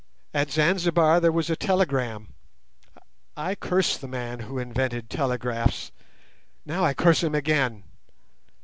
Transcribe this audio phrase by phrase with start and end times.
[0.33, 2.33] At Zanzibar there was a telegram.
[3.37, 5.91] I cursed the man who invented telegraphs.
[6.65, 7.83] Now I curse him again.